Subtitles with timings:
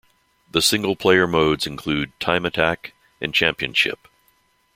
[0.49, 4.07] The single player modes include "Time Attack" and "Championship.".